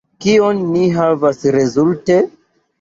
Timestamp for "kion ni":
0.25-0.87